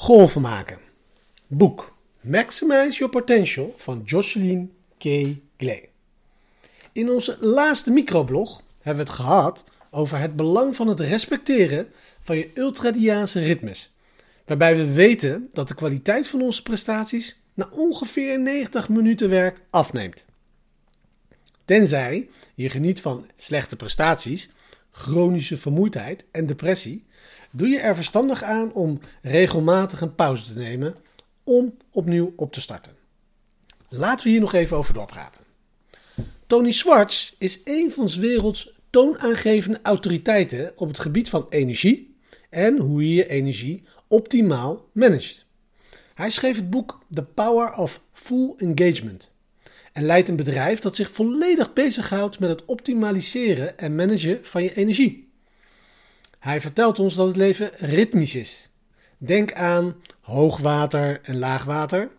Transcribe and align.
Golven 0.00 0.40
maken. 0.40 0.78
Boek 1.46 1.96
Maximize 2.20 2.98
Your 2.98 3.12
Potential 3.12 3.74
van 3.76 4.02
Jocelyn 4.04 4.72
K. 4.98 5.04
Glay. 5.56 5.88
In 6.92 7.10
onze 7.10 7.36
laatste 7.40 7.90
microblog 7.90 8.62
hebben 8.82 9.04
we 9.04 9.10
het 9.10 9.20
gehad 9.20 9.64
over 9.90 10.18
het 10.18 10.36
belang 10.36 10.76
van 10.76 10.88
het 10.88 11.00
respecteren 11.00 11.92
van 12.20 12.36
je 12.36 12.50
ultradiaanse 12.54 13.40
ritmes. 13.40 13.92
Waarbij 14.46 14.76
we 14.76 14.92
weten 14.92 15.48
dat 15.52 15.68
de 15.68 15.74
kwaliteit 15.74 16.28
van 16.28 16.42
onze 16.42 16.62
prestaties 16.62 17.40
na 17.54 17.68
ongeveer 17.72 18.40
90 18.40 18.88
minuten 18.88 19.28
werk 19.28 19.60
afneemt. 19.70 20.24
Tenzij 21.64 22.28
je 22.54 22.70
geniet 22.70 23.00
van 23.00 23.26
slechte 23.36 23.76
prestaties, 23.76 24.50
chronische 24.90 25.56
vermoeidheid 25.56 26.24
en 26.30 26.46
depressie, 26.46 27.04
doe 27.50 27.68
je 27.68 27.78
er 27.78 27.94
verstandig 27.94 28.42
aan 28.42 28.72
om 28.72 29.00
regelmatig 29.22 30.00
een 30.00 30.14
pauze 30.14 30.52
te 30.52 30.58
nemen 30.58 30.94
om 31.44 31.76
opnieuw 31.90 32.32
op 32.36 32.52
te 32.52 32.60
starten. 32.60 32.92
Laten 33.88 34.26
we 34.26 34.32
hier 34.32 34.40
nog 34.40 34.52
even 34.52 34.76
over 34.76 34.94
doorpraten. 34.94 35.42
Tony 36.46 36.72
Schwartz 36.72 37.34
is 37.38 37.60
een 37.64 37.92
van 37.92 38.08
's 38.08 38.16
werelds 38.16 38.72
toonaangevende 38.90 39.78
autoriteiten 39.82 40.72
op 40.76 40.88
het 40.88 40.98
gebied 40.98 41.28
van 41.28 41.46
energie 41.48 42.16
en 42.48 42.78
hoe 42.78 43.08
je 43.08 43.14
je 43.14 43.28
energie 43.28 43.82
optimaal 44.08 44.88
managt. 44.92 45.44
Hij 46.14 46.30
schreef 46.30 46.56
het 46.56 46.70
boek 46.70 46.98
The 47.10 47.22
Power 47.22 47.74
of 47.74 48.02
Full 48.12 48.52
Engagement 48.56 49.30
en 49.92 50.04
leidt 50.04 50.28
een 50.28 50.36
bedrijf 50.36 50.80
dat 50.80 50.96
zich 50.96 51.10
volledig 51.10 51.72
bezighoudt 51.72 52.38
met 52.38 52.50
het 52.50 52.64
optimaliseren 52.64 53.78
en 53.78 53.94
managen 53.94 54.38
van 54.42 54.62
je 54.62 54.74
energie. 54.74 55.28
Hij 56.38 56.60
vertelt 56.60 56.98
ons 56.98 57.14
dat 57.14 57.26
het 57.26 57.36
leven 57.36 57.70
ritmisch 57.74 58.34
is. 58.34 58.68
Denk 59.18 59.52
aan 59.52 59.96
hoogwater 60.20 61.20
en 61.22 61.38
laagwater, 61.38 62.10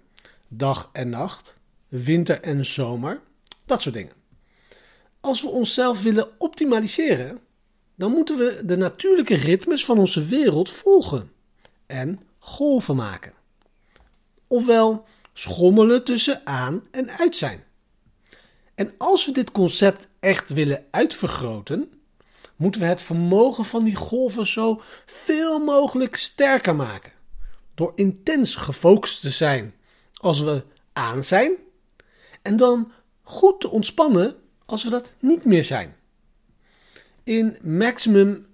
dag 0.48 0.90
en 0.94 1.10
nacht, 1.10 1.58
winter 1.88 2.42
en 2.42 2.66
zomer, 2.66 3.22
dat 3.66 3.82
soort 3.82 3.96
dingen. 3.96 4.14
Als 5.20 5.42
we 5.42 5.48
onszelf 5.48 6.02
willen 6.02 6.30
optimaliseren, 6.38 7.40
dan 7.96 8.12
moeten 8.12 8.38
we 8.38 8.62
de 8.66 8.78
natuurlijke 8.78 9.36
ritmes 9.36 9.86
van 9.86 9.98
onze 9.98 10.26
wereld 10.26 10.70
volgen 10.70 11.32
en 11.86 12.20
golven 12.40 12.96
maken. 12.96 13.34
Ofwel 14.48 15.06
schommelen 15.34 16.04
tussen 16.04 16.42
aan 16.44 16.84
en 16.92 17.18
uit 17.18 17.38
zijn. 17.38 17.64
En 18.76 18.94
als 18.98 19.26
we 19.26 19.32
dit 19.32 19.52
concept 19.52 20.08
echt 20.20 20.50
willen 20.50 20.86
uitvergroten, 20.92 22.02
moeten 22.56 22.82
we 22.82 22.88
het 22.88 23.02
vermogen 23.02 23.66
van 23.66 23.84
die 23.84 23.96
golven 23.96 24.48
zo 24.48 24.82
veel 25.06 25.60
mogelijk 25.60 26.16
sterker 26.16 26.76
maken. 26.76 27.12
Door 27.76 27.92
intens 27.96 28.56
gefocust 28.56 29.22
te 29.22 29.30
zijn 29.30 29.74
als 30.14 30.42
we 30.42 30.64
aan 30.94 31.24
zijn 31.24 31.52
en 32.42 32.58
dan 32.58 32.92
goed 33.22 33.60
te 33.60 33.70
ontspannen 33.70 34.36
als 34.66 34.84
we 34.84 34.90
dat 34.90 35.14
niet 35.20 35.46
meer 35.46 35.64
zijn. 35.64 35.96
In 37.24 37.58
Maximum 37.62 38.48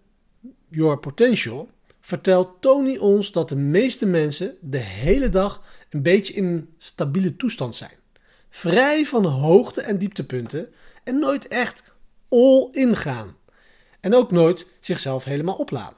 Your 0.70 1.00
Potential 1.00 1.70
vertelt 2.08 2.62
Tony 2.62 2.98
ons 2.98 3.32
dat 3.32 3.50
de 3.50 3.56
meeste 3.56 4.06
mensen 4.06 4.58
de 4.62 4.78
hele 4.78 5.30
dag 5.30 5.64
een 5.90 6.02
beetje 6.02 6.34
in 6.34 6.46
een 6.46 6.70
stabiele 6.78 7.36
toestand 7.36 7.76
zijn. 7.76 7.92
Vrij 8.50 9.06
van 9.06 9.26
hoogte- 9.26 9.82
en 9.82 9.98
dieptepunten 9.98 10.74
en 11.04 11.20
nooit 11.20 11.48
echt 11.48 11.84
all 12.30 12.68
in 12.72 12.96
gaan. 12.96 13.36
En 14.00 14.16
ook 14.16 14.32
nooit 14.32 14.68
zichzelf 14.80 15.24
helemaal 15.24 15.56
opladen. 15.56 15.98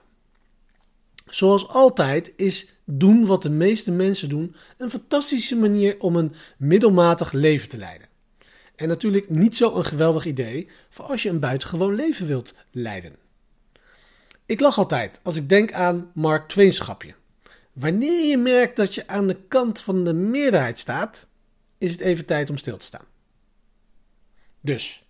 Zoals 1.25 1.67
altijd 1.67 2.33
is 2.35 2.73
doen 2.85 3.25
wat 3.25 3.41
de 3.41 3.49
meeste 3.49 3.91
mensen 3.91 4.29
doen 4.29 4.55
een 4.77 4.89
fantastische 4.89 5.55
manier 5.55 5.99
om 5.99 6.15
een 6.15 6.33
middelmatig 6.57 7.31
leven 7.31 7.69
te 7.69 7.77
leiden. 7.77 8.07
En 8.75 8.87
natuurlijk 8.87 9.29
niet 9.29 9.57
zo 9.57 9.75
een 9.75 9.85
geweldig 9.85 10.25
idee 10.25 10.69
voor 10.89 11.05
als 11.05 11.23
je 11.23 11.29
een 11.29 11.39
buitengewoon 11.39 11.95
leven 11.95 12.27
wilt 12.27 12.55
leiden. 12.71 13.15
Ik 14.49 14.59
lach 14.59 14.77
altijd 14.77 15.19
als 15.23 15.35
ik 15.35 15.49
denk 15.49 15.73
aan 15.73 16.11
Mark 16.13 16.47
Twain 16.47 16.73
schapje. 16.73 17.13
Wanneer 17.73 18.25
je 18.25 18.37
merkt 18.37 18.75
dat 18.75 18.95
je 18.95 19.07
aan 19.07 19.27
de 19.27 19.37
kant 19.47 19.81
van 19.81 20.03
de 20.03 20.13
meerderheid 20.13 20.79
staat, 20.79 21.27
is 21.77 21.91
het 21.91 21.99
even 21.99 22.25
tijd 22.25 22.49
om 22.49 22.57
stil 22.57 22.77
te 22.77 22.85
staan. 22.85 23.05
Dus, 24.61 25.03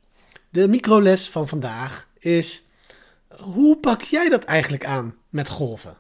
de 0.49 0.67
microles 0.67 1.29
van 1.29 1.47
vandaag 1.47 2.07
is: 2.17 2.63
hoe 3.27 3.77
pak 3.77 4.01
jij 4.01 4.29
dat 4.29 4.43
eigenlijk 4.43 4.85
aan 4.85 5.15
met 5.29 5.49
golven? 5.49 5.97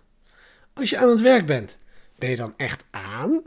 Als 0.73 0.89
je 0.89 0.97
aan 0.97 1.09
het 1.09 1.21
werk 1.21 1.45
bent, 1.45 1.79
ben 2.15 2.29
je 2.29 2.35
dan 2.35 2.53
echt 2.57 2.85
aan? 2.91 3.41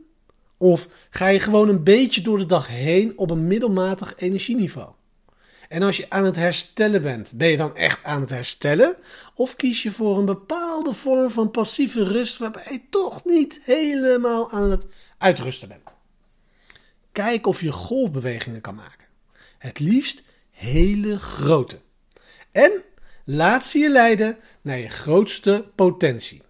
Of 0.56 0.88
ga 1.10 1.26
je 1.26 1.40
gewoon 1.40 1.68
een 1.68 1.84
beetje 1.84 2.22
door 2.22 2.38
de 2.38 2.46
dag 2.46 2.66
heen 2.66 3.18
op 3.18 3.30
een 3.30 3.46
middelmatig 3.46 4.14
energieniveau? 4.16 4.90
En 5.72 5.82
als 5.82 5.96
je 5.96 6.06
aan 6.08 6.24
het 6.24 6.36
herstellen 6.36 7.02
bent, 7.02 7.32
ben 7.34 7.48
je 7.48 7.56
dan 7.56 7.76
echt 7.76 8.04
aan 8.04 8.20
het 8.20 8.30
herstellen? 8.30 8.96
Of 9.34 9.56
kies 9.56 9.82
je 9.82 9.92
voor 9.92 10.18
een 10.18 10.24
bepaalde 10.24 10.92
vorm 10.92 11.30
van 11.30 11.50
passieve 11.50 12.04
rust 12.04 12.38
waarbij 12.38 12.66
je 12.70 12.80
toch 12.90 13.24
niet 13.24 13.60
helemaal 13.64 14.50
aan 14.50 14.70
het 14.70 14.86
uitrusten 15.18 15.68
bent? 15.68 15.94
Kijk 17.12 17.46
of 17.46 17.60
je 17.60 17.72
golfbewegingen 17.72 18.60
kan 18.60 18.74
maken. 18.74 19.06
Het 19.58 19.78
liefst 19.78 20.22
hele 20.50 21.18
grote. 21.18 21.78
En 22.50 22.72
laat 23.24 23.64
ze 23.64 23.78
je 23.78 23.90
leiden 23.90 24.38
naar 24.60 24.78
je 24.78 24.88
grootste 24.88 25.64
potentie. 25.74 26.42